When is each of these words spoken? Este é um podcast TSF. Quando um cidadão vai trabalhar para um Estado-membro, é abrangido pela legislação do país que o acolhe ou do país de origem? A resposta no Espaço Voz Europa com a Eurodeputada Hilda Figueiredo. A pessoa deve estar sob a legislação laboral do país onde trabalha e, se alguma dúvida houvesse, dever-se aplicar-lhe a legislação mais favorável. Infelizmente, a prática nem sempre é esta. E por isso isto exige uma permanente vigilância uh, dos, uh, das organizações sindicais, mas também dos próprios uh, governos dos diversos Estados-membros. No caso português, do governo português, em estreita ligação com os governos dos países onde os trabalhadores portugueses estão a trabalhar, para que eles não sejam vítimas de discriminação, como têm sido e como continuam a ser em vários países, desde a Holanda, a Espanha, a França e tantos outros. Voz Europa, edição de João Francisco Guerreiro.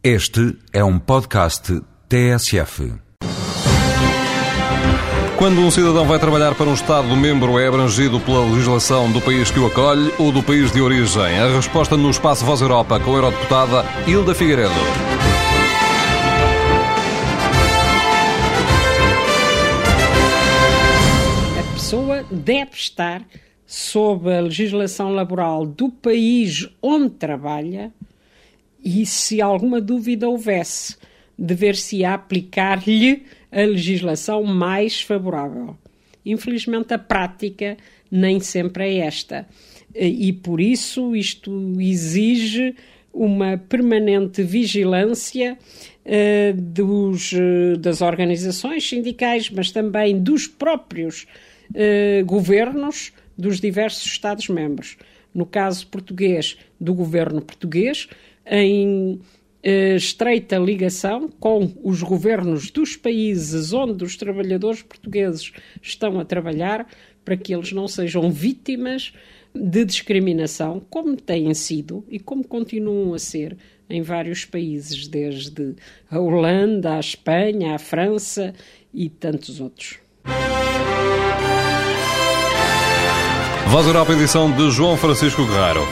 Este 0.00 0.56
é 0.72 0.84
um 0.84 0.96
podcast 0.96 1.82
TSF. 2.08 2.94
Quando 5.36 5.60
um 5.60 5.72
cidadão 5.72 6.06
vai 6.06 6.20
trabalhar 6.20 6.54
para 6.54 6.68
um 6.68 6.74
Estado-membro, 6.74 7.58
é 7.58 7.66
abrangido 7.66 8.20
pela 8.20 8.44
legislação 8.48 9.10
do 9.10 9.20
país 9.20 9.50
que 9.50 9.58
o 9.58 9.66
acolhe 9.66 10.12
ou 10.16 10.30
do 10.30 10.40
país 10.40 10.70
de 10.70 10.80
origem? 10.80 11.40
A 11.40 11.48
resposta 11.48 11.96
no 11.96 12.10
Espaço 12.10 12.44
Voz 12.44 12.60
Europa 12.60 13.00
com 13.00 13.10
a 13.10 13.14
Eurodeputada 13.14 13.84
Hilda 14.06 14.36
Figueiredo. 14.36 14.70
A 21.58 21.72
pessoa 21.74 22.24
deve 22.30 22.70
estar 22.74 23.24
sob 23.66 24.32
a 24.32 24.42
legislação 24.42 25.12
laboral 25.12 25.66
do 25.66 25.88
país 25.88 26.68
onde 26.80 27.10
trabalha 27.10 27.92
e, 28.84 29.04
se 29.06 29.40
alguma 29.40 29.80
dúvida 29.80 30.28
houvesse, 30.28 30.96
dever-se 31.38 32.04
aplicar-lhe 32.04 33.24
a 33.50 33.60
legislação 33.60 34.42
mais 34.44 35.00
favorável. 35.00 35.76
Infelizmente, 36.24 36.92
a 36.92 36.98
prática 36.98 37.76
nem 38.10 38.40
sempre 38.40 38.84
é 38.84 39.06
esta. 39.06 39.46
E 39.94 40.32
por 40.32 40.60
isso 40.60 41.16
isto 41.16 41.80
exige 41.80 42.74
uma 43.12 43.56
permanente 43.56 44.42
vigilância 44.42 45.58
uh, 46.04 46.60
dos, 46.60 47.32
uh, 47.32 47.76
das 47.78 48.00
organizações 48.00 48.88
sindicais, 48.88 49.50
mas 49.50 49.70
também 49.70 50.18
dos 50.20 50.46
próprios 50.46 51.26
uh, 51.70 52.24
governos 52.24 53.12
dos 53.38 53.60
diversos 53.60 54.04
Estados-membros. 54.04 54.96
No 55.32 55.46
caso 55.46 55.86
português, 55.86 56.58
do 56.80 56.92
governo 56.92 57.40
português, 57.40 58.08
em 58.44 59.20
estreita 59.62 60.56
ligação 60.56 61.28
com 61.28 61.72
os 61.82 62.02
governos 62.02 62.70
dos 62.70 62.96
países 62.96 63.72
onde 63.72 64.04
os 64.04 64.16
trabalhadores 64.16 64.82
portugueses 64.82 65.52
estão 65.82 66.18
a 66.18 66.24
trabalhar, 66.24 66.88
para 67.24 67.36
que 67.36 67.54
eles 67.54 67.72
não 67.72 67.86
sejam 67.86 68.30
vítimas 68.30 69.12
de 69.54 69.84
discriminação, 69.84 70.80
como 70.88 71.16
têm 71.16 71.52
sido 71.52 72.04
e 72.08 72.18
como 72.18 72.42
continuam 72.42 73.12
a 73.12 73.18
ser 73.18 73.56
em 73.90 74.00
vários 74.02 74.44
países, 74.44 75.08
desde 75.08 75.74
a 76.10 76.18
Holanda, 76.18 76.94
a 76.94 77.00
Espanha, 77.00 77.74
a 77.74 77.78
França 77.78 78.54
e 78.92 79.08
tantos 79.08 79.60
outros. 79.60 79.98
Voz 83.68 83.86
Europa, 83.86 84.14
edição 84.14 84.50
de 84.50 84.70
João 84.70 84.96
Francisco 84.96 85.44
Guerreiro. 85.44 85.86